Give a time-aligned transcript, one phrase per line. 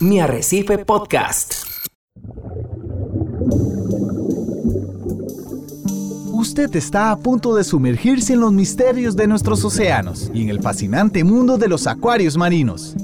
[0.00, 1.54] Mi Arrecife Podcast.
[6.30, 10.62] Usted está a punto de sumergirse en los misterios de nuestros océanos y en el
[10.62, 12.94] fascinante mundo de los acuarios marinos.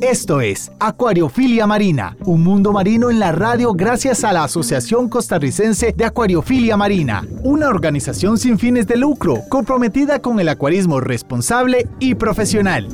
[0.00, 5.92] Esto es Acuariofilia Marina, un mundo marino en la radio gracias a la Asociación Costarricense
[5.92, 12.16] de Acuariofilia Marina, una organización sin fines de lucro comprometida con el acuarismo responsable y
[12.16, 12.88] profesional.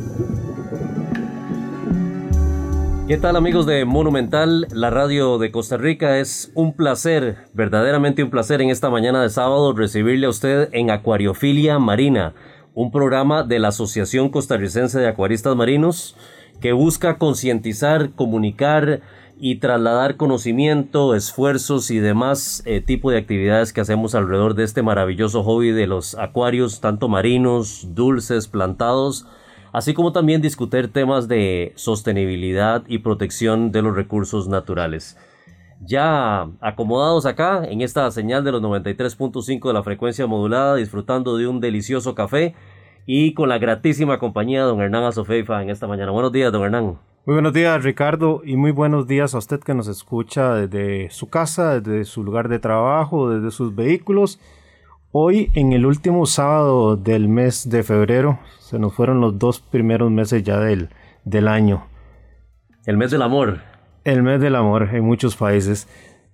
[3.06, 6.18] ¿Qué tal amigos de Monumental, la radio de Costa Rica?
[6.18, 10.90] Es un placer, verdaderamente un placer en esta mañana de sábado recibirle a usted en
[10.90, 12.34] Acuariofilia Marina,
[12.74, 16.16] un programa de la Asociación Costarricense de Acuaristas Marinos
[16.60, 19.02] que busca concientizar, comunicar
[19.38, 24.82] y trasladar conocimiento, esfuerzos y demás eh, tipo de actividades que hacemos alrededor de este
[24.82, 29.26] maravilloso hobby de los acuarios, tanto marinos, dulces, plantados,
[29.76, 35.18] así como también discutir temas de sostenibilidad y protección de los recursos naturales.
[35.82, 41.46] Ya acomodados acá en esta señal de los 93.5 de la frecuencia modulada, disfrutando de
[41.46, 42.54] un delicioso café,
[43.04, 46.10] y con la gratísima compañía de don Hernán Azofeifa en esta mañana.
[46.10, 46.96] Buenos días, don Hernán.
[47.26, 51.28] Muy buenos días, Ricardo, y muy buenos días a usted que nos escucha desde su
[51.28, 54.40] casa, desde su lugar de trabajo, desde sus vehículos.
[55.18, 60.10] Hoy, en el último sábado del mes de febrero, se nos fueron los dos primeros
[60.10, 60.90] meses ya del,
[61.24, 61.86] del año.
[62.84, 63.60] El mes del amor.
[64.04, 65.88] El mes del amor en muchos países.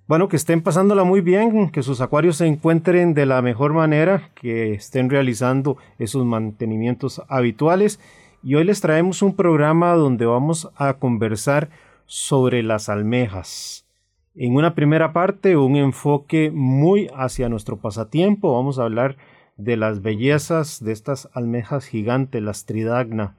[0.09, 4.31] Bueno, que estén pasándola muy bien, que sus acuarios se encuentren de la mejor manera,
[4.35, 8.01] que estén realizando esos mantenimientos habituales.
[8.43, 11.71] Y hoy les traemos un programa donde vamos a conversar
[12.07, 13.87] sobre las almejas.
[14.35, 18.55] En una primera parte, un enfoque muy hacia nuestro pasatiempo.
[18.55, 19.19] Vamos a hablar
[19.59, 23.37] de las bellezas de estas almejas gigantes, las tridagna.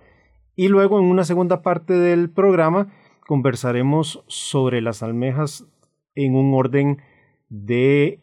[0.55, 2.94] Y luego, en una segunda parte del programa,
[3.25, 5.66] conversaremos sobre las almejas
[6.14, 7.02] en un orden
[7.49, 8.19] de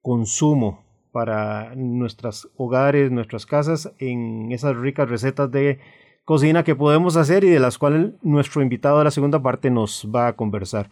[0.00, 0.82] consumo
[1.12, 5.78] para nuestros hogares, nuestras casas, en esas ricas recetas de
[6.24, 10.08] cocina que podemos hacer y de las cuales nuestro invitado de la segunda parte nos
[10.12, 10.88] va a conversar.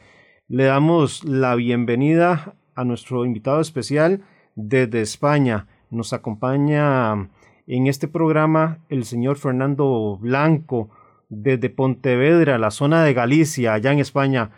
[0.53, 4.21] Le damos la bienvenida a nuestro invitado especial
[4.55, 5.67] desde España.
[5.89, 7.31] Nos acompaña
[7.67, 10.91] en este programa el señor Fernando Blanco
[11.31, 14.51] desde Pontevedra, la zona de Galicia, allá en España.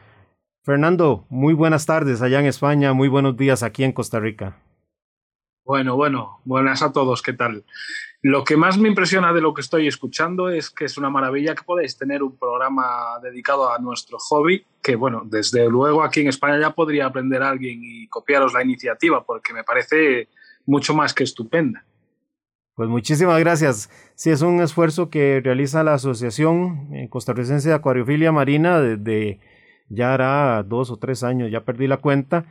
[0.65, 4.63] Fernando, muy buenas tardes allá en España, muy buenos días aquí en Costa Rica.
[5.64, 7.64] Bueno, bueno, buenas a todos, ¿qué tal?
[8.20, 11.54] Lo que más me impresiona de lo que estoy escuchando es que es una maravilla
[11.54, 12.84] que podéis tener un programa
[13.22, 17.80] dedicado a nuestro hobby, que bueno, desde luego aquí en España ya podría aprender alguien
[17.82, 20.28] y copiaros la iniciativa, porque me parece
[20.66, 21.86] mucho más que estupenda.
[22.75, 23.88] Pues muchísimas gracias.
[24.16, 29.41] Sí, es un esfuerzo que realiza la Asociación Costarricense de Acuariofilia Marina de
[29.88, 32.46] ya hará dos o tres años, ya perdí la cuenta,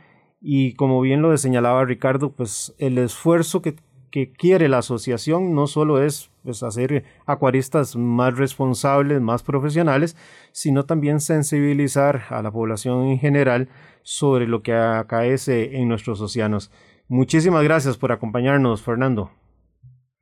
[0.46, 3.76] y como bien lo señalaba Ricardo, pues el esfuerzo que,
[4.10, 10.18] que quiere la asociación no solo es pues, hacer acuaristas más responsables, más profesionales,
[10.52, 13.70] sino también sensibilizar a la población en general
[14.02, 16.70] sobre lo que acaece en nuestros océanos.
[17.08, 19.30] Muchísimas gracias por acompañarnos, Fernando.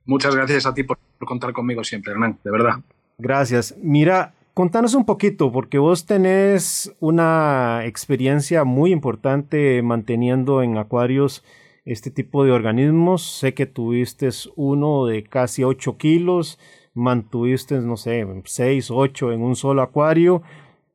[0.05, 2.75] Muchas gracias a ti por contar conmigo siempre, Hernán, de verdad.
[3.19, 3.75] Gracias.
[3.83, 11.43] Mira, Contanos un poquito, porque vos tenés una experiencia muy importante manteniendo en acuarios
[11.87, 13.23] este tipo de organismos.
[13.23, 16.59] Sé que tuviste uno de casi 8 kilos,
[16.93, 20.43] mantuviste, no sé, 6, 8 en un solo acuario.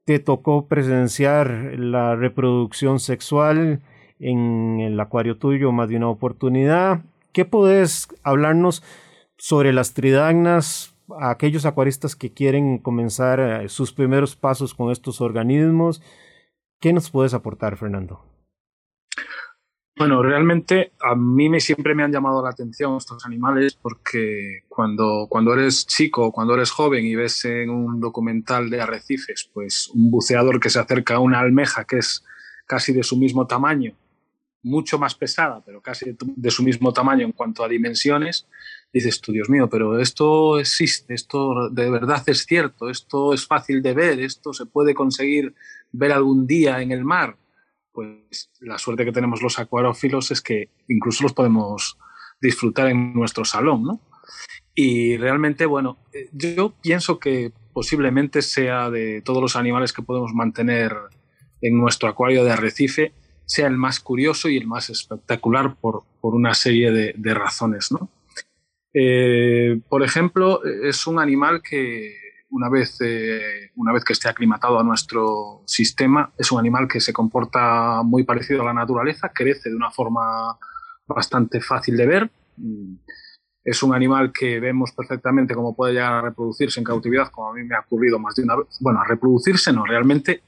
[0.06, 3.82] Te tocó presenciar la reproducción sexual
[4.20, 7.02] en el acuario tuyo más de una oportunidad.
[7.32, 8.84] ¿Qué podés hablarnos
[9.36, 10.94] sobre las tridagnas?
[11.20, 16.02] A aquellos acuaristas que quieren comenzar eh, sus primeros pasos con estos organismos.
[16.80, 18.24] ¿Qué nos puedes aportar, Fernando?
[19.98, 25.26] Bueno, realmente a mí me, siempre me han llamado la atención estos animales porque cuando,
[25.28, 30.12] cuando eres chico, cuando eres joven y ves en un documental de arrecifes, pues un
[30.12, 32.24] buceador que se acerca a una almeja que es
[32.68, 33.96] casi de su mismo tamaño,
[34.62, 38.48] mucho más pesada, pero casi de su mismo tamaño en cuanto a dimensiones,
[38.94, 43.82] dices tú, Dios mío, pero esto existe, esto de verdad es cierto, esto es fácil
[43.82, 45.54] de ver, esto se puede conseguir
[45.92, 47.38] ver algún día en el mar.
[47.92, 51.98] Pues la suerte que tenemos los acuarófilos es que incluso los podemos
[52.40, 54.02] disfrutar en nuestro salón, ¿no?
[54.76, 60.34] Y realmente, bueno, eh, yo pienso que posiblemente sea de todos los animales que podemos
[60.34, 60.96] mantener
[61.62, 63.14] en nuestro acuario de arrecife,
[63.46, 67.92] sea el más curioso y el más espectacular por, por una serie de, de razones,
[67.92, 68.12] ¿no?
[69.00, 72.16] Eh, por ejemplo, es un animal que,
[72.50, 77.00] una vez, eh, una vez que esté aclimatado a nuestro sistema, es un animal que
[77.00, 80.58] se comporta muy parecido a la naturaleza, crece de una forma
[81.06, 82.32] bastante fácil de ver.
[83.64, 87.54] Es un animal que vemos perfectamente cómo puede llegar a reproducirse en cautividad, como a
[87.54, 88.78] mí me ha ocurrido más de una vez.
[88.80, 90.42] Bueno, a reproducirse no, realmente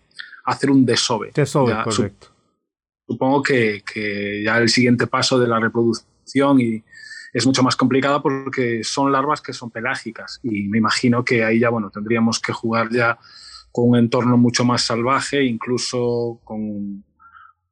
[0.45, 1.29] hacer un desove.
[1.35, 2.29] Desove, correcto.
[3.07, 6.83] Supongo que, que ya el siguiente paso de la reproducción y,
[7.33, 11.59] es mucho más complicada porque son larvas que son pelágicas y me imagino que ahí
[11.59, 13.19] ya bueno tendríamos que jugar ya
[13.71, 17.03] con un entorno mucho más salvaje, incluso con,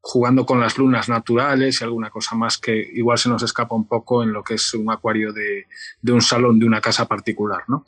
[0.01, 3.87] jugando con las lunas naturales y alguna cosa más que igual se nos escapa un
[3.87, 5.65] poco en lo que es un acuario de,
[6.01, 7.85] de un salón de una casa particular, ¿no?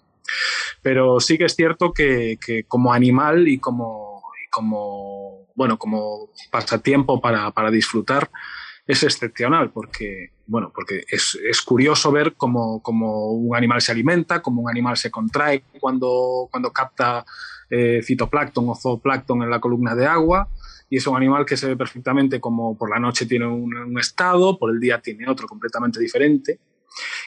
[0.82, 7.20] Pero sí que es cierto que, que como animal y como, como, bueno, como pasatiempo
[7.20, 8.30] para, para disfrutar,
[8.90, 14.42] es excepcional porque, bueno, porque es, es curioso ver cómo, cómo, un animal se alimenta,
[14.42, 17.24] cómo un animal se contrae cuando, cuando capta
[17.70, 20.50] eh, fitoplancton o zooplancton en la columna de agua.
[20.90, 24.58] Y es un animal que se ve perfectamente como por la noche tiene un, estado,
[24.58, 26.60] por el día tiene otro completamente diferente.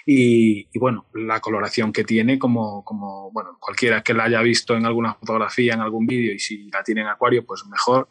[0.04, 4.76] Y, y, bueno, la coloración que tiene, como, como bueno, cualquiera que la haya visto
[4.76, 8.08] en alguna fotografía, en algún vídeo, y si la tiene en acuario, pues mejor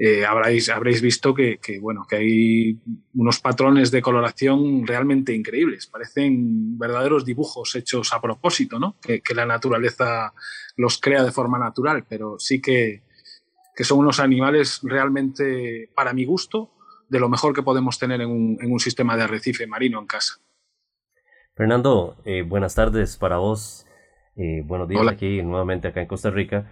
[0.00, 2.78] eh, habréis, habréis visto que, que, bueno, que hay
[3.14, 5.88] unos patrones de coloración realmente increíbles.
[5.88, 8.96] Parecen verdaderos dibujos hechos a propósito, ¿no?
[9.02, 10.32] que, que la naturaleza
[10.76, 13.02] los crea de forma natural, pero sí que,
[13.74, 16.70] que, son unos animales realmente, para mi gusto,
[17.08, 20.06] de lo mejor que podemos tener en un, en un sistema de arrecife marino en
[20.06, 20.34] casa.
[21.56, 23.84] Fernando, eh, buenas tardes para vos.
[24.36, 25.10] Eh, buenos días Hola.
[25.10, 26.70] aquí nuevamente acá en Costa Rica.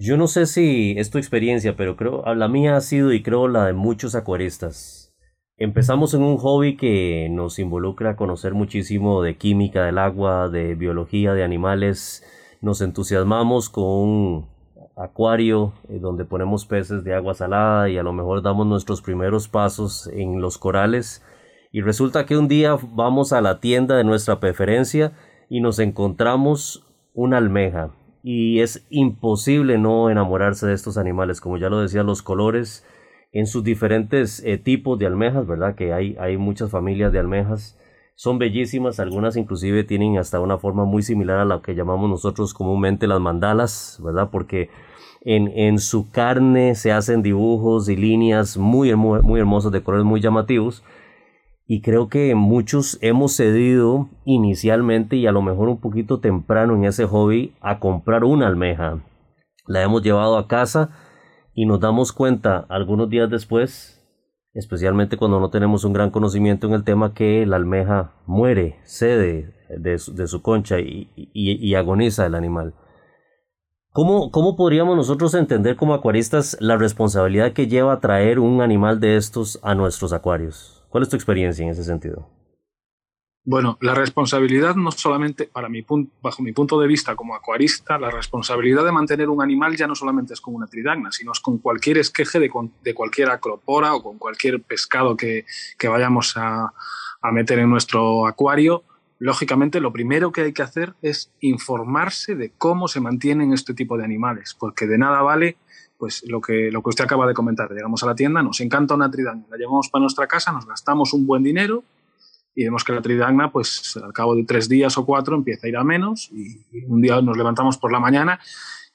[0.00, 3.48] Yo no sé si es tu experiencia, pero creo, la mía ha sido y creo
[3.48, 5.12] la de muchos acuaristas.
[5.56, 10.76] Empezamos en un hobby que nos involucra a conocer muchísimo de química del agua, de
[10.76, 12.22] biología de animales.
[12.60, 14.48] Nos entusiasmamos con un
[14.96, 19.48] acuario eh, donde ponemos peces de agua salada y a lo mejor damos nuestros primeros
[19.48, 21.24] pasos en los corales.
[21.72, 25.14] Y resulta que un día vamos a la tienda de nuestra preferencia
[25.50, 27.90] y nos encontramos una almeja
[28.22, 32.86] y es imposible no enamorarse de estos animales, como ya lo decía, los colores
[33.32, 35.74] en sus diferentes eh, tipos de almejas, ¿verdad?
[35.74, 37.78] Que hay, hay muchas familias de almejas,
[38.14, 42.52] son bellísimas, algunas inclusive tienen hasta una forma muy similar a la que llamamos nosotros
[42.52, 44.30] comúnmente las mandalas, ¿verdad?
[44.32, 44.70] Porque
[45.20, 50.20] en, en su carne se hacen dibujos y líneas muy, muy, hermosos, de colores muy
[50.20, 50.82] llamativos,
[51.70, 56.84] y creo que muchos hemos cedido inicialmente y a lo mejor un poquito temprano en
[56.84, 59.04] ese hobby a comprar una almeja.
[59.66, 60.88] La hemos llevado a casa
[61.52, 64.02] y nos damos cuenta algunos días después,
[64.54, 69.54] especialmente cuando no tenemos un gran conocimiento en el tema, que la almeja muere, cede
[69.68, 72.76] de su, de su concha y, y, agoniza el animal.
[73.90, 79.16] ¿Cómo, ¿Cómo podríamos nosotros entender como acuaristas la responsabilidad que lleva traer un animal de
[79.16, 80.77] estos a nuestros acuarios?
[80.88, 82.28] ¿Cuál es tu experiencia en ese sentido?
[83.44, 85.82] Bueno, la responsabilidad no solamente, para mi
[86.20, 89.94] bajo mi punto de vista como acuarista, la responsabilidad de mantener un animal ya no
[89.94, 92.50] solamente es con una tridagna, sino es con cualquier esqueje de,
[92.82, 95.46] de cualquier acropora o con cualquier pescado que,
[95.78, 96.74] que vayamos a,
[97.22, 98.84] a meter en nuestro acuario.
[99.18, 103.96] Lógicamente, lo primero que hay que hacer es informarse de cómo se mantienen este tipo
[103.96, 105.56] de animales, porque de nada vale
[105.98, 107.68] pues lo que, lo que usted acaba de comentar.
[107.70, 111.12] Llegamos a la tienda, nos encanta una tridagna, la llevamos para nuestra casa, nos gastamos
[111.12, 111.82] un buen dinero
[112.54, 115.70] y vemos que la tridagna, pues al cabo de tres días o cuatro empieza a
[115.70, 118.40] ir a menos y, un día nos levantamos por la mañana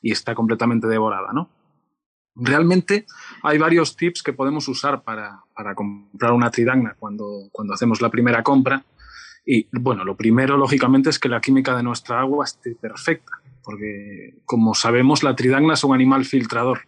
[0.02, 1.50] y está completamente devorada, ¿no?
[2.36, 3.06] Realmente
[3.44, 8.10] hay varios tips que podemos usar para, para comprar una tridagna cuando, cuando hacemos la
[8.10, 8.84] primera compra.
[9.46, 14.40] Y bueno, lo primero, lógicamente, es que la química de nuestra agua esté perfecta, porque
[14.46, 16.88] como sabemos, la tridagna es un animal filtrador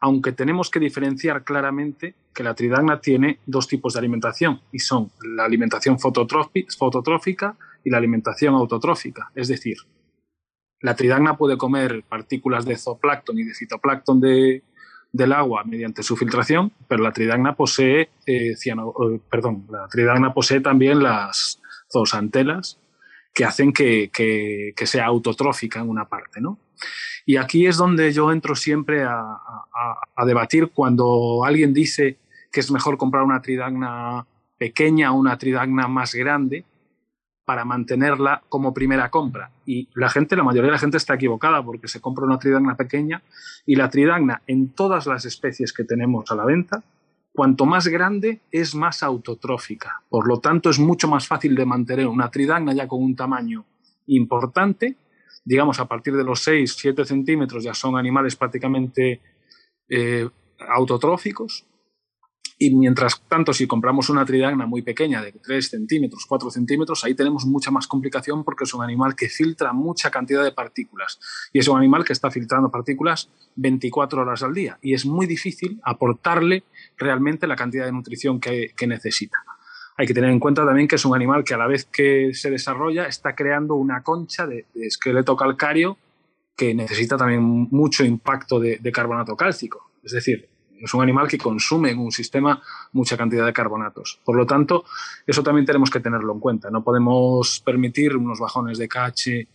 [0.00, 5.10] aunque tenemos que diferenciar claramente que la tridagna tiene dos tipos de alimentación y son
[5.36, 9.30] la alimentación fototrófica y la alimentación autotrófica.
[9.34, 9.76] Es decir,
[10.80, 14.62] la tridagna puede comer partículas de zooplancton y de fitoplancton de,
[15.12, 21.02] del agua mediante su filtración, pero la tridagna posee, eh, eh, perdón, la posee también
[21.02, 22.80] las zoosantelas
[23.34, 26.58] que hacen que, que, que sea autotrófica en una parte, ¿no?
[27.26, 29.40] Y aquí es donde yo entro siempre a,
[30.26, 32.18] debatir cuando alguien dice
[32.50, 34.26] que es mejor comprar una tridagna
[34.58, 36.64] pequeña o una tridagna más grande
[37.44, 39.50] para mantenerla como primera compra.
[39.64, 42.76] Y la gente, la mayoría de la gente está equivocada porque se compra una tridagna
[42.76, 43.22] pequeña
[43.64, 46.82] y la tridagna en todas las especies que tenemos a la venta,
[47.32, 50.02] cuanto más grande es más autotrófica.
[50.08, 53.64] Por lo tanto, es mucho más fácil de mantener una tridagna ya con un tamaño
[54.06, 54.96] importante
[55.44, 59.20] digamos, a partir de los 6, 7 centímetros ya son animales prácticamente
[59.88, 60.28] eh,
[60.68, 61.66] autotróficos.
[62.60, 67.14] Y mientras tanto, si compramos una tridagna muy pequeña de 3 centímetros, 4 centímetros, ahí
[67.14, 71.20] tenemos mucha más complicación porque es un animal que filtra mucha cantidad de partículas.
[71.52, 74.76] Y es un animal que está filtrando partículas 24 horas al día.
[74.82, 76.64] Y es muy difícil aportarle
[76.96, 79.38] realmente la cantidad de nutrición que, necesita.
[79.98, 82.32] Hay que tener en cuenta también que es un animal que a la vez que
[82.32, 85.98] se desarrolla está creando una concha de, esqueleto calcáreo
[86.56, 89.90] que necesita también mucho impacto de carbonato cálcico.
[90.02, 90.48] Es decir,
[90.80, 92.62] es un animal que consume en un sistema
[92.92, 94.20] mucha cantidad de carbonatos.
[94.24, 94.84] Por lo tanto,
[95.26, 96.70] eso también tenemos que tenerlo en cuenta.
[96.70, 99.48] No podemos permitir unos bajones de KH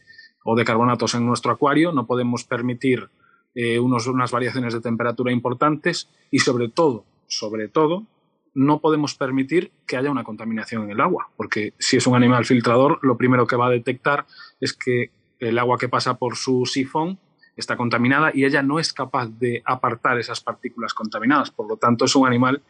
[0.43, 3.07] o de carbonatos en nuestro acuario, no podemos permitir
[3.55, 8.03] eh, unos, unas variaciones de temperatura importantes y sobre todo, sobre todo,
[8.53, 12.45] no podemos permitir que haya una contaminación en el agua, porque si es un animal
[12.45, 14.25] filtrador, lo primero que va a detectar
[14.59, 17.19] es que el agua que pasa por su sifón
[17.55, 21.51] está contaminada y ella no es capaz de apartar esas partículas contaminadas.
[21.51, 22.61] Por lo tanto, es un animal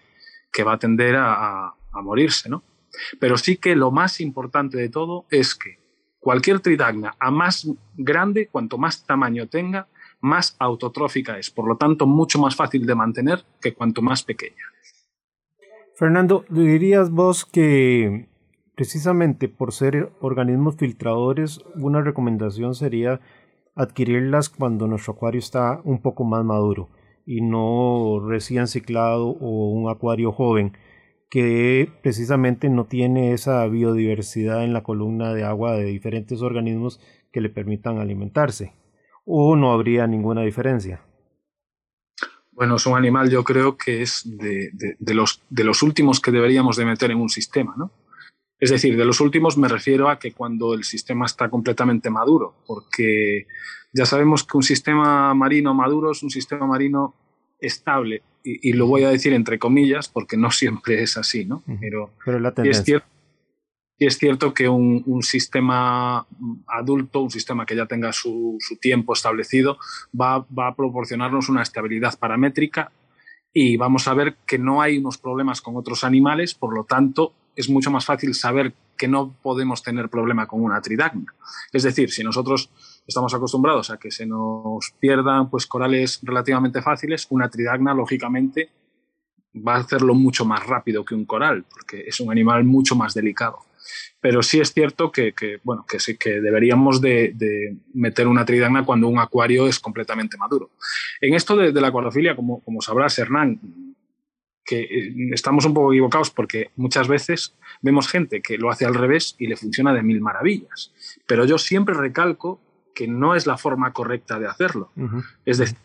[0.52, 2.50] que va a tender a, morirse.
[2.50, 2.64] ¿no?
[3.20, 5.80] Pero sí que lo más importante de todo es que
[6.20, 9.88] cualquier tridagna, a más grande, cuanto más tamaño tenga,
[10.22, 11.50] más autotrófica es.
[11.50, 14.73] Por lo tanto, mucho más fácil de mantener que cuanto más pequeña.
[15.96, 18.28] Fernando, ¿dirías vos que
[18.76, 23.22] precisamente por ser organismos filtradores, una recomendación sería
[23.76, 26.90] adquirirlas cuando nuestro acuario está un poco más maduro
[27.28, 30.74] y no recién ciclado o un acuario joven
[31.30, 37.00] que precisamente no tiene esa biodiversidad en la columna de agua de diferentes organismos
[37.32, 38.74] que le permitan alimentarse
[39.26, 41.02] o no habría ninguna diferencia.
[42.56, 44.70] Bueno, es un animal yo creo que es de,
[45.00, 47.92] de, los, de los últimos que deberíamos de meter en un sistema, ¿no?
[48.60, 52.56] Es decir, de los últimos me refiero a que cuando el sistema está completamente maduro,
[52.66, 53.46] porque
[53.92, 57.14] ya sabemos que un sistema marino maduro es un sistema marino
[57.60, 61.64] estable, y, lo voy a decir entre comillas, porque no siempre es así, ¿no?
[61.80, 63.08] Pero, la es cierto,
[64.06, 66.26] es cierto que un, sistema
[66.68, 69.78] adulto, un sistema que ya tenga su, tiempo establecido,
[70.20, 72.92] va, va, a proporcionarnos una estabilidad paramétrica
[73.54, 77.34] y vamos a ver que no hay unos problemas con otros animales, por lo tanto,
[77.56, 81.34] es mucho más fácil saber que no podemos tener problema con una tridagna.
[81.72, 82.70] Es decir, si nosotros
[83.06, 88.70] estamos acostumbrados a que se nos pierdan pues, corales relativamente fáciles, una tridagna, lógicamente,
[89.56, 93.14] va a hacerlo mucho más rápido que un coral, porque es un animal mucho más
[93.14, 93.60] delicado.
[94.20, 99.08] Pero sí es cierto que, bueno, que, sí, que deberíamos de, meter una tridagna cuando
[99.08, 100.72] un acuario es completamente maduro.
[101.22, 103.60] En esto de, la acuariofilia, como, como sabrás, Hernán,
[104.66, 108.96] que eh, estamos un poco equivocados porque muchas veces vemos gente que lo hace al
[108.96, 110.94] revés y le funciona de mil maravillas.
[111.28, 112.62] Pero yo siempre recalco
[112.96, 114.92] que no es la forma correcta de hacerlo.
[115.46, 115.78] Es decir,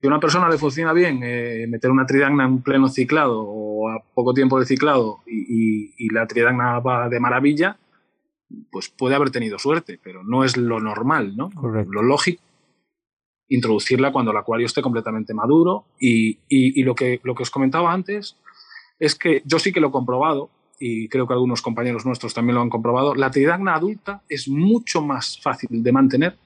[0.00, 3.88] si a una persona le funciona bien eh, meter una tridagna en pleno ciclado o
[3.90, 7.78] a poco tiempo de ciclado y, la tridagna va de maravilla,
[8.72, 11.50] pues puede haber tenido suerte, pero no es lo normal, ¿no?
[11.62, 12.42] Lo lógico
[13.50, 15.84] introducirla cuando el acuario esté completamente maduro.
[16.00, 18.36] Y, lo, que, lo que os comentaba antes
[18.98, 22.54] es que yo sí que lo he comprobado, y creo que algunos compañeros nuestros también
[22.54, 26.38] lo han comprobado, la tridagna adulta es mucho más fácil de mantener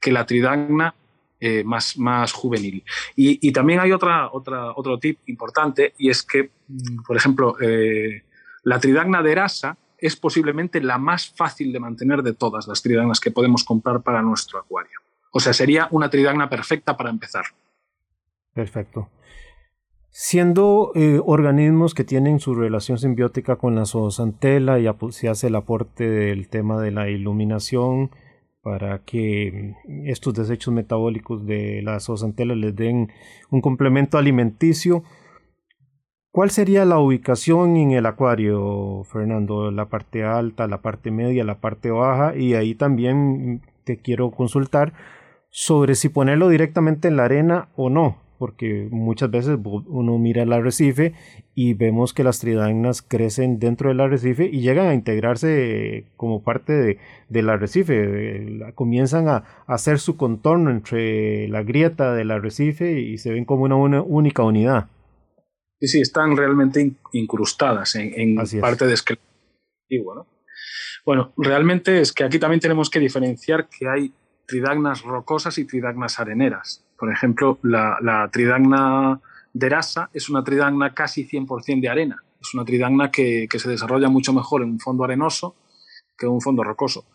[0.00, 0.94] que la tridagna
[1.40, 2.84] eh, más, más juvenil.
[3.16, 8.24] Y, también hay otra, otra, otro tip importante, y es que, mm, por ejemplo, eh,
[8.62, 13.20] la tridagna de Erasa es posiblemente la más fácil de mantener de todas las tridagnas
[13.20, 15.00] que podemos comprar para nuestro acuario.
[15.32, 17.44] O sea, sería una tridagna perfecta para empezar.
[18.52, 19.08] Perfecto.
[20.10, 25.54] Siendo eh, organismos que tienen su relación simbiótica con la zoosantela y se hace el
[25.54, 28.10] aporte del tema de la iluminación
[28.62, 33.10] para que mm, estos desechos metabólicos de la zoosantela les den
[33.50, 35.02] un complemento alimenticio,
[36.32, 39.72] ¿Cuál sería la ubicación en el acuario, Fernando?
[39.72, 42.36] La parte alta, la parte media, la parte baja.
[42.36, 44.92] Y ahí también te quiero consultar
[45.50, 50.54] sobre si ponerlo directamente en la arena o no, porque muchas veces uno mira el
[50.54, 51.12] arrecife
[51.54, 56.98] y vemos que las tridagnas crecen dentro del arrecife y llegan a integrarse como parte
[57.28, 63.44] del arrecife, comienzan a, hacer su contorno entre la grieta del arrecife y se ven
[63.44, 64.88] como una, única unidad.
[65.78, 69.22] Sí, sí, están realmente incrustadas en, parte de esqueleto.
[70.02, 70.26] Bueno.
[71.04, 74.14] bueno, realmente es que aquí también tenemos que diferenciar que hay
[74.46, 76.86] tridagnas rocosas y tridagnas areneras.
[77.00, 79.18] Por ejemplo, la, tridagna
[79.54, 82.22] de Rasa es una tridagna casi 100% de arena.
[82.38, 85.56] Es una tridagna que, se desarrolla mucho mejor en un fondo arenoso
[86.18, 87.06] que en un fondo rocoso.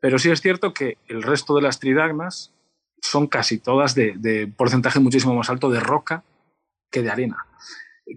[0.00, 2.52] Pero sí es cierto que el resto de las tridagnas
[3.00, 6.24] son casi todas de, porcentaje muchísimo más alto de roca
[6.90, 7.46] que de arena.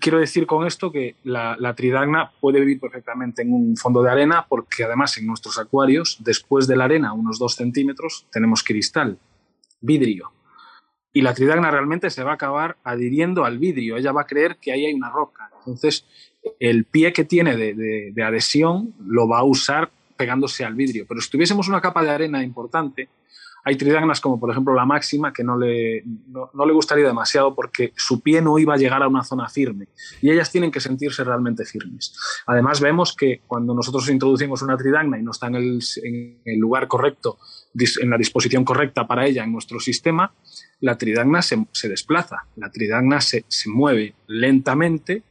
[0.01, 4.09] Quiero decir con esto que la, la, tridagna puede vivir perfectamente en un fondo de
[4.09, 9.19] arena porque además en nuestros acuarios, después de la arena, unos dos centímetros, tenemos cristal,
[9.79, 10.31] vidrio.
[11.13, 13.97] Y la tridagna realmente se va a acabar adhiriendo al vidrio.
[13.97, 15.51] Ella va a creer que ahí hay una roca.
[15.59, 16.05] Entonces,
[16.59, 21.05] el pie que tiene de, adhesión lo va a usar pegándose al vidrio.
[21.07, 23.09] Pero si tuviésemos una capa de arena importante,
[23.65, 27.93] hay tridagnas como por ejemplo la máxima que no le, no, le gustaría demasiado porque
[27.95, 29.87] su pie no iba a llegar a una zona firme
[30.21, 32.13] y ellas tienen que sentirse realmente firmes.
[32.45, 36.59] Además vemos que cuando nosotros introducimos una tridagna y no está en el, en el
[36.59, 37.37] lugar correcto,
[38.01, 40.33] en la disposición correcta para ella en nuestro sistema,
[40.83, 45.23] la tridagna se, se desplaza, la tridagna se, se mueve lentamente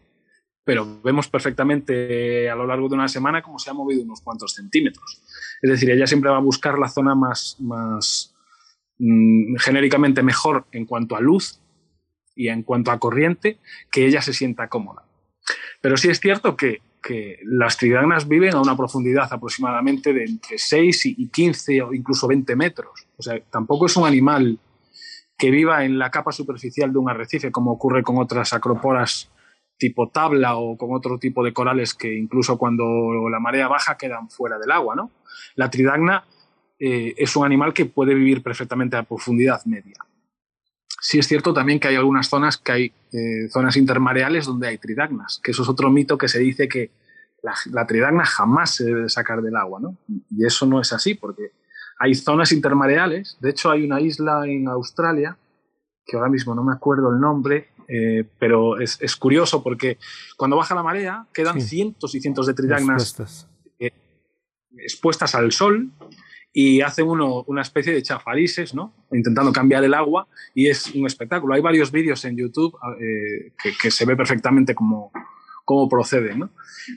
[0.64, 4.54] pero vemos perfectamente a lo largo de una semana cómo se ha movido unos cuantos
[4.54, 5.22] centímetros.
[5.60, 8.34] Es decir, ella siempre va a buscar la zona más, más
[8.98, 11.60] mm, genéricamente mejor en cuanto a luz
[12.34, 13.58] y en cuanto a corriente,
[13.90, 15.04] que ella se sienta cómoda.
[15.80, 20.58] Pero sí es cierto que, que las tridagnas viven a una profundidad aproximadamente de entre
[20.58, 23.08] 6 y 15 o incluso 20 metros.
[23.16, 24.58] O sea, tampoco es un animal
[25.36, 29.30] que viva en la capa superficial de un arrecife, como ocurre con otras acroporas
[29.78, 34.30] tipo tabla o con otro tipo de corales que incluso cuando la marea baja quedan
[34.30, 34.94] fuera del agua.
[34.94, 35.10] ¿no?
[35.56, 36.24] La tridagna
[36.78, 39.96] eh, es un animal que puede vivir perfectamente a profundidad media.
[41.00, 44.78] Sí es cierto también que hay algunas zonas que hay eh, zonas intermareales donde hay
[44.78, 46.92] tridagnas, que eso es otro mito que se dice que
[47.42, 49.96] la, tridagna jamás se debe sacar del agua, ¿no?
[50.30, 51.50] Y eso no es así, porque
[52.02, 53.38] hay zonas intermareales.
[53.40, 55.38] De hecho, hay una isla en Australia,
[56.04, 59.98] que ahora mismo no me acuerdo el nombre, eh, pero es, es, curioso porque
[60.36, 63.48] cuando baja la marea quedan cientos y cientos de tridagnas expuestas.
[63.78, 63.92] Eh,
[64.78, 65.92] expuestas al sol
[66.52, 68.92] y hacen uno una especie de chafarises, ¿no?
[69.12, 71.54] intentando cambiar el agua y es un espectáculo.
[71.54, 75.12] Hay varios vídeos en YouTube eh, que, que, se ve perfectamente cómo,
[75.64, 76.40] cómo proceden.
[76.40, 76.50] ¿no?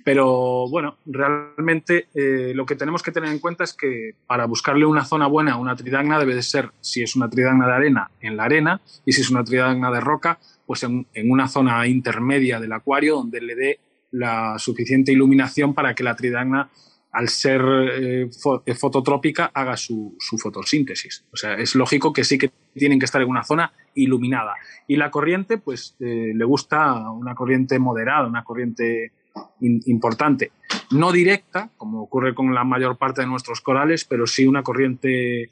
[0.04, 2.08] Pero bueno, realmente
[2.54, 5.58] lo que tenemos que tener en cuenta es que para buscarle una zona buena a
[5.58, 9.14] una tridagna debe de ser, si es una tridagna de arena, en la arena y
[9.14, 13.56] si es una tridagna de roca, pues en, una zona intermedia del acuario donde le
[13.56, 13.80] dé
[14.12, 16.70] la suficiente iluminación para que la tridagna,
[17.16, 17.62] al ser
[17.94, 18.30] eh,
[18.66, 21.26] eh, fototrópica, haga su, fotosíntesis.
[21.32, 24.56] O sea, es lógico que sí que tienen que estar en una zona iluminada.
[24.86, 29.14] Y la corriente, pues eh, le gusta una corriente moderada, una corriente
[29.62, 30.52] importante.
[30.92, 35.52] No directa, como ocurre con la mayor parte de nuestros corales, pero sí una corriente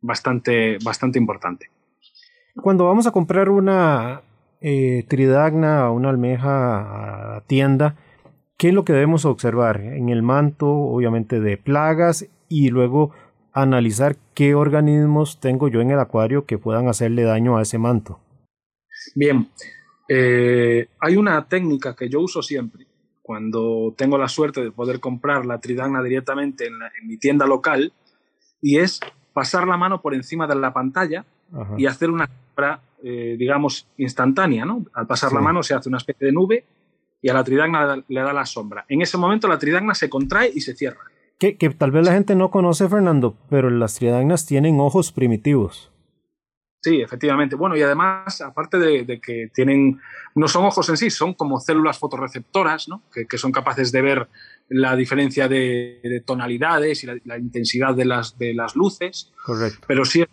[0.00, 1.70] bastante, bastante importante.
[2.56, 4.22] Cuando vamos a comprar una,
[4.64, 7.96] eh, tridagna o una almeja a tienda,
[8.62, 9.80] ¿qué es lo que debemos observar?
[9.80, 13.10] En el manto, obviamente, de plagas y luego
[13.52, 18.20] analizar qué organismos tengo yo en el acuario que puedan hacerle daño a ese manto.
[19.16, 19.48] Bien,
[20.08, 22.86] eh, hay una técnica que yo uso siempre
[23.20, 27.92] cuando tengo la suerte de poder comprar la tridagna directamente en, mi tienda local
[28.60, 29.00] y es
[29.32, 31.24] pasar la mano por encima de la pantalla
[31.76, 32.30] y hacer una
[33.02, 34.86] eh, digamos, instantánea, ¿no?
[34.94, 36.64] Al pasar la mano se hace una especie de nube
[37.22, 38.84] y a la tridagna le da la sombra.
[38.88, 41.00] En ese momento la tridagna se contrae y se cierra.
[41.38, 45.90] Que, tal vez la gente no conoce, Fernando, pero las tridagnas tienen ojos primitivos.
[46.80, 47.56] Sí, efectivamente.
[47.56, 50.00] Bueno, y además, aparte de, que tienen,
[50.36, 53.02] no son ojos en sí, son como células fotorreceptoras, ¿no?
[53.12, 54.28] que, son capaces de ver
[54.68, 59.32] la diferencia de, tonalidades y la, intensidad de las, de las luces.
[59.44, 59.84] Correcto.
[59.88, 60.24] Pero sí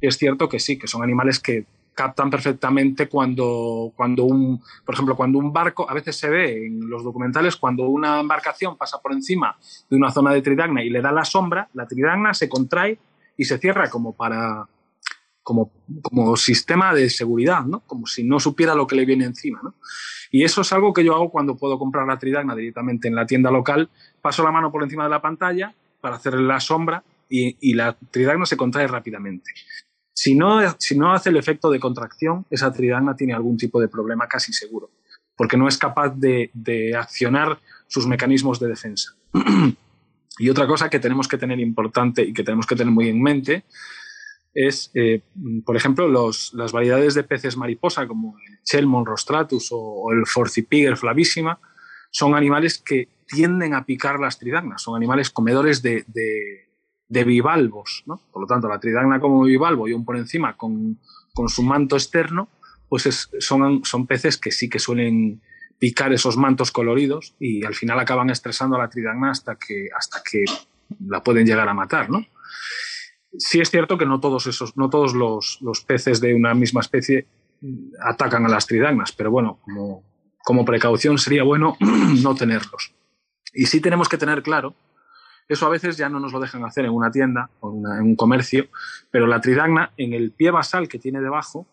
[0.00, 5.16] es cierto que sí, que son animales que captan perfectamente cuando, cuando un, por ejemplo,
[5.16, 9.12] cuando un barco, a veces se ve en los documentales, cuando una embarcación pasa por
[9.12, 9.56] encima
[9.88, 12.98] de una zona de tridagna y le da la sombra, la tridagna se contrae
[13.36, 14.66] y se cierra como para,
[15.42, 15.70] como,
[16.02, 17.80] como sistema de seguridad, ¿no?
[17.80, 19.60] Como si no supiera lo que le viene encima.
[20.30, 23.26] Y eso es algo que yo hago cuando puedo comprar la tridagna directamente en la
[23.26, 23.88] tienda local,
[24.20, 27.96] paso la mano por encima de la pantalla para hacerle la sombra y, y la
[28.10, 29.52] tridagna se contrae rápidamente.
[30.14, 33.88] Si no, si no hace el efecto de contracción, esa tridagna tiene algún tipo de
[33.88, 34.90] problema casi seguro,
[35.36, 36.50] porque no es capaz de,
[36.96, 39.16] accionar sus mecanismos de defensa.
[40.38, 43.20] y otra cosa que tenemos que tener importante y que tenemos que tener muy en
[43.20, 43.64] mente
[44.54, 45.20] es, eh,
[45.66, 51.58] por ejemplo, las variedades de peces mariposa como el Chelmon rostratus o, el Forcipiger flavísima,
[52.12, 56.68] son animales que tienden a picar las tridagnas, son animales comedores de, de
[57.08, 58.04] bivalvos.
[58.06, 58.20] ¿no?
[58.32, 60.98] Por lo tanto, la tridagna como bivalvo y un por encima con,
[61.32, 62.48] con su manto externo,
[62.88, 65.40] pues son, son peces que sí que suelen
[65.78, 70.22] picar esos mantos coloridos y al final acaban estresando a la tridagna hasta que, hasta
[70.28, 70.44] que
[71.06, 72.10] la pueden llegar a matar.
[72.10, 72.24] ¿no?
[73.36, 76.80] Sí es cierto que no todos, esos, no todos los, los peces de una misma
[76.80, 77.26] especie
[78.00, 80.04] atacan a las tridagnas, pero bueno, como,
[80.44, 81.76] como precaución sería bueno
[82.22, 82.94] no tenerlos.
[83.52, 84.74] Y sí tenemos que tener claro,
[85.48, 88.16] eso a veces ya no nos lo dejan hacer en una tienda o en un
[88.16, 88.68] comercio,
[89.10, 91.66] pero la tridagna en el pie basal que tiene debajo,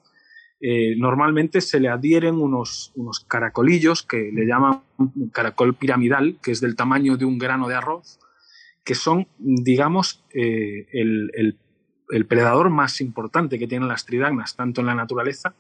[0.60, 4.82] eh, normalmente se le adhieren unos, unos caracolillos que le llaman
[5.32, 8.20] caracol piramidal, que es del tamaño de un grano de arroz,
[8.84, 11.58] que son, digamos, eh, el, el,
[12.10, 15.56] el, predador más importante que tienen las tridagnas, tanto en la naturaleza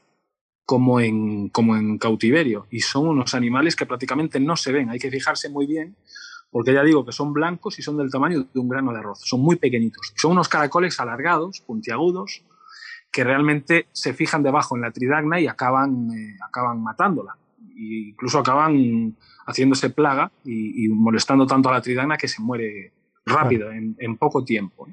[0.65, 2.67] como en, como en cautiverio.
[2.69, 4.89] Y son unos animales que prácticamente no se ven.
[4.89, 5.95] Hay que fijarse muy bien,
[6.51, 9.21] porque ya digo que son blancos y son del tamaño de un grano de arroz.
[9.21, 10.13] Son muy pequeñitos.
[10.15, 12.43] Son unos caracoles alargados, puntiagudos,
[13.11, 17.37] que realmente se fijan debajo en la tridagna y acaban, eh, acaban matándola.
[17.75, 19.15] E incluso acaban
[19.47, 22.93] haciéndose plaga y, y, molestando tanto a la tridagna que se muere
[23.25, 24.87] rápido, en, en, poco tiempo.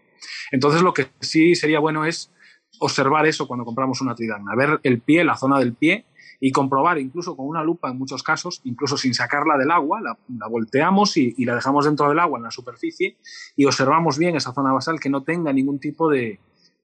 [0.53, 2.33] Entonces lo que sí sería bueno es
[2.81, 6.05] observar eso cuando compramos una tridagna, ver el pie, la zona del pie
[6.41, 10.17] y comprobar incluso con una lupa en muchos casos, incluso sin sacarla del agua, la,
[10.49, 13.17] volteamos y, la dejamos dentro del agua en la superficie
[13.57, 16.39] y observamos bien esa zona basal que no tenga ningún tipo de,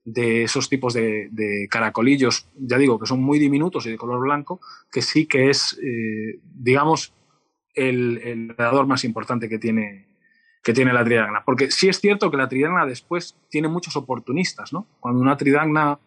[0.05, 4.59] esos tipos de, caracolillos, ya digo, que son muy diminutos y de color blanco,
[4.91, 7.13] que sí que es, eh, digamos,
[7.73, 8.55] el, el
[8.87, 10.07] más importante que tiene,
[10.63, 11.43] que tiene la tridagna.
[11.45, 14.87] Porque sí es cierto que la tridagna después tiene muchos oportunistas, ¿no?
[14.99, 15.99] Cuando una tridagna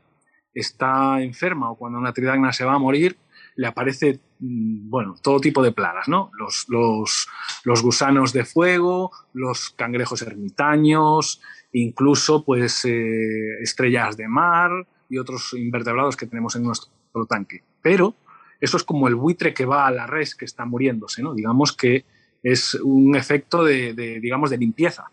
[0.52, 3.16] está enferma o cuando una tridagna se va a morir,
[3.58, 6.30] le aparece, mm, bueno, todo tipo de plagas, ¿no?
[6.38, 7.26] Los, los,
[7.64, 11.42] los gusanos de fuego, los cangrejos ermitaños,
[11.72, 14.70] incluso pues eh, estrellas de mar
[15.10, 17.64] y otros invertebrados que tenemos en nuestro tanque.
[17.82, 18.14] Pero
[18.60, 21.34] eso es como el buitre que va a la res que está muriéndose, ¿no?
[21.34, 22.04] Digamos que
[22.44, 25.10] es un efecto de, de, digamos, de limpieza.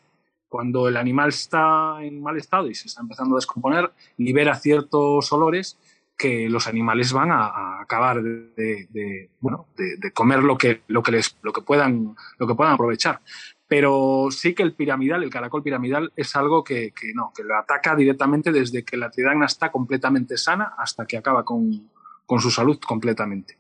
[0.48, 5.34] Cuando el animal está en mal estado y se está empezando a descomponer, libera ciertos
[5.34, 5.80] olores
[6.18, 11.38] que los animales van a, acabar de, bueno, de, comer lo que, lo, que les,
[11.42, 13.22] lo, que puedan, lo que puedan aprovechar
[13.68, 17.58] pero sí que el piramidal, el caracol piramidal, es algo que, que, no, que lo
[17.58, 21.90] ataca directamente desde que la tridagna está completamente sana hasta que acaba con,
[22.26, 23.58] con su salud completamente.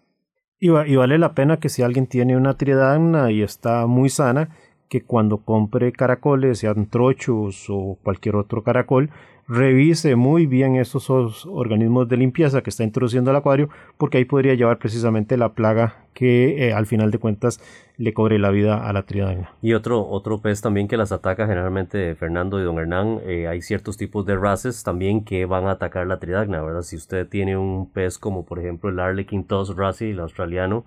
[0.60, 4.50] Y, y, vale la pena que si alguien tiene una tridagna y está muy sana,
[4.90, 9.10] que cuando compre caracoles, sean trochos o cualquier otro caracol,
[9.48, 11.10] revise muy bien esos
[11.46, 16.06] organismos de limpieza que está introduciendo al acuario, porque ahí podría llevar precisamente la plaga
[16.14, 17.60] que eh, al final de cuentas
[17.98, 19.54] le cobre la vida a la tridagna.
[19.62, 23.62] Y otro, otro pez también que las ataca generalmente Fernando y don Hernán, eh, hay
[23.62, 26.82] ciertos tipos de races también que van a atacar la tridagna, ¿verdad?
[26.82, 30.86] Si usted tiene un pez como por ejemplo el Arlequin Toss Racy, el australiano,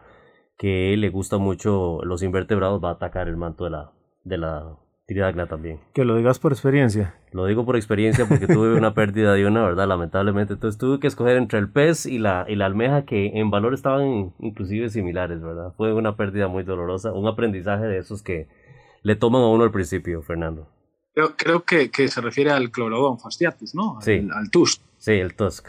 [0.56, 3.92] que le gusta mucho los invertebrados, va a atacar el manto de la,
[4.24, 4.76] de la
[5.08, 5.80] tridagna también.
[5.94, 7.14] Que lo digas por experiencia.
[7.32, 9.88] Lo digo por experiencia porque tuve una pérdida de una, ¿verdad?
[9.88, 10.52] Lamentablemente.
[10.52, 13.72] Entonces tuve que escoger entre el pez y la, y la almeja que en valor
[13.72, 15.72] estaban inclusive similares, ¿verdad?
[15.78, 18.48] Fue una pérdida muy dolorosa, un aprendizaje de esos que
[19.02, 20.68] le toman a uno al principio, Fernando.
[21.14, 23.98] Creo, creo que, que, se refiere al clorodón fastiatus, ¿no?
[24.02, 24.18] Sí.
[24.18, 24.82] Al, al TUS.
[24.98, 25.62] Sí, el TUS.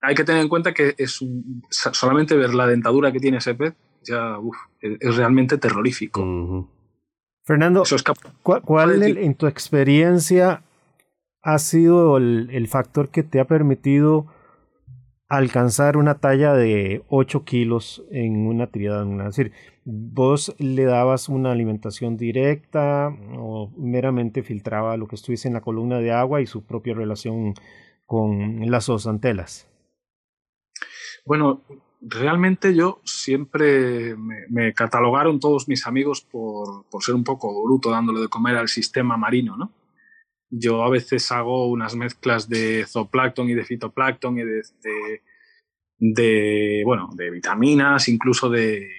[0.00, 3.54] Hay que tener en cuenta que es un, solamente ver la dentadura que tiene ese
[3.54, 6.22] pez ya uf, es, es, realmente terrorífico.
[6.22, 6.68] Uh -huh.
[7.44, 7.82] Fernando,
[8.42, 10.62] ¿cuál, cuál el, en tu experiencia
[11.42, 14.26] ha sido el, el, factor que te ha permitido
[15.28, 19.28] alcanzar una talla de 8 kilos en una tridagna?
[19.28, 19.52] Es decir,
[19.84, 25.98] ¿vos le dabas una alimentación directa o meramente filtraba lo que estuviese en la columna
[25.98, 27.54] de agua y su propia relación
[28.06, 29.68] con las zooxantelas?
[31.24, 31.62] Bueno,
[32.02, 37.90] realmente yo siempre me, me, catalogaron todos mis amigos por, por, ser un poco bruto
[37.90, 39.72] dándole de comer al sistema marino, ¿no?
[40.50, 45.22] Yo a veces hago unas mezclas de zooplancton y de fitoplancton y de, de,
[45.98, 48.90] de bueno, de vitaminas, incluso de,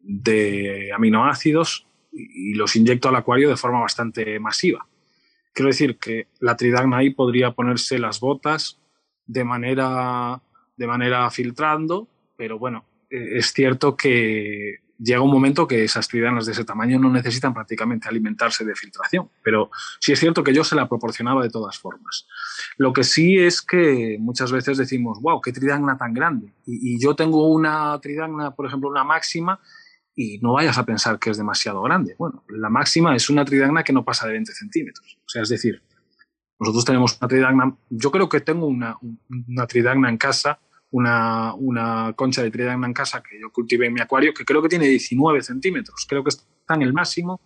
[0.00, 4.86] de aminoácidos y, los inyecto al acuario de forma bastante masiva.
[5.52, 8.80] Quiero decir que la tridagna ahí podría ponerse las botas
[9.26, 10.42] de manera,
[10.76, 16.46] de manera filtrando pero bueno, eh, es cierto que llega un momento que esas tridagnas
[16.46, 19.70] de ese tamaño no necesitan prácticamente alimentarse de filtración, pero
[20.00, 22.26] sí es cierto que yo se la proporcionaba de todas formas.
[22.78, 26.54] Lo que sí es que muchas veces decimos, wow, qué tridagna tan grande.
[26.64, 29.60] Y, y yo tengo una tridagna, por ejemplo, una máxima,
[30.18, 32.16] y no vayas a pensar que es demasiado grande.
[32.18, 35.18] Bueno, la máxima es una tridagna que no pasa de 20 centímetros.
[35.26, 35.82] O sea, es decir,
[36.58, 38.96] nosotros tenemos una tridagna, yo creo que tengo una,
[39.28, 40.58] una tridagna en casa
[40.96, 44.62] una, una concha de tridagna en casa que yo cultivé en mi acuario, que creo
[44.62, 47.38] que tiene 19 centímetros, creo que está en el máximo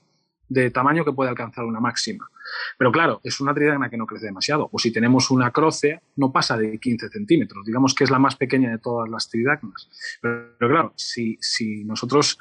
[0.48, 2.28] de tamaño que puede alcanzar una máxima.
[2.78, 4.68] Pero claro, es una tridagna que no crece demasiado.
[4.72, 7.64] O si tenemos una crócea, no pasa de 15 centímetros.
[7.64, 9.88] Digamos que es la más pequeña de todas las tridagnas.
[10.20, 12.38] Pero, claro, si, si nosotros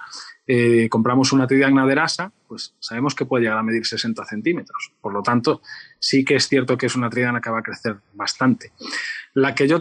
[0.52, 4.92] eh, compramos una tridagna de rasa, pues sabemos que puede llegar a medir 60 centímetros.
[5.00, 5.62] Por lo tanto,
[6.00, 8.72] sí que es cierto que es una tridagna que va a crecer bastante.
[9.36, 9.80] La que yo,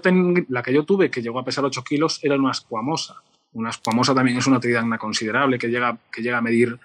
[0.50, 3.14] la que yo tuve, que llegó a pesar 8 kilos, era una escuamosa.
[3.54, 6.78] Una escuamosa también es una tridagna considerable que llega, que llega a medir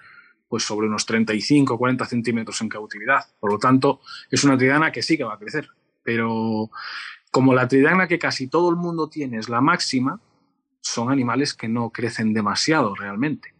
[0.48, 3.26] pues sobre unos 35 o 40 centímetros en cautividad.
[3.38, 5.68] Por lo tanto, es una tridagna que sí que va a crecer.
[6.02, 6.70] Pero
[7.30, 10.22] como la tridagna que casi todo el mundo tiene es la máxima,
[10.80, 13.53] son animales que no crecen demasiado realmente.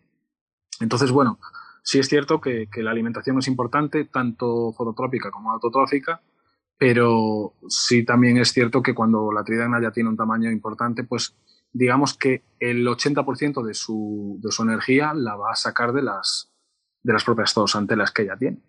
[0.81, 1.39] Entonces, bueno,
[1.83, 6.23] sí es cierto que, la alimentación es importante, tanto fototrópica como autotrófica,
[6.79, 11.37] pero sí también es cierto que cuando la tridagna ya tiene un tamaño importante, pues
[11.73, 16.51] digamos que el 80% de su, de su energía la va a sacar de las,
[17.03, 17.55] de las propias
[17.97, 18.61] las que ella tiene.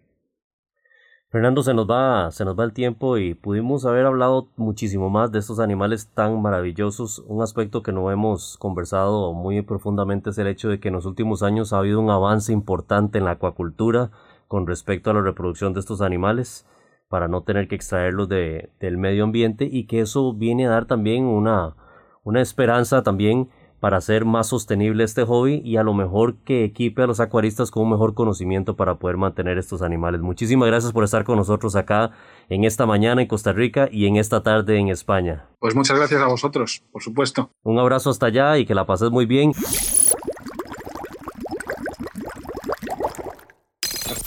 [1.35, 5.33] Fernando, se nos va, se nos va el tiempo y pudimos haber hablado muchísimo más
[5.33, 7.25] de estos animales tan maravillosos.
[7.27, 11.05] Un aspecto que no hemos conversado muy profundamente es el hecho de que en los
[11.05, 14.11] últimos años ha habido un avance importante en la acuacultura
[14.47, 16.65] con respecto a la reproducción de estos animales
[17.09, 20.85] para no tener que extraerlos de, del medio ambiente y que eso viene a dar
[20.85, 21.75] también una,
[22.23, 23.49] una esperanza también
[23.85, 27.69] para hacer más sostenible este hobby y a lo mejor que equipe a los acuaristas
[27.69, 30.21] con un mejor conocimiento para poder mantener estos animales.
[30.21, 32.09] Muchísimas gracias por estar con nosotros acá
[32.49, 35.45] en esta mañana en Costa Rica y en esta tarde en España.
[35.59, 37.51] Pues muchas gracias a vosotros, por supuesto.
[37.61, 39.51] Un abrazo hasta allá y que la pases muy bien.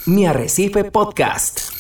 [0.07, 1.78] Mi Arrecife Podcast.